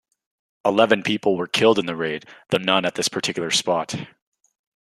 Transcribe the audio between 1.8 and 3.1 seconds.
the raid, though none at this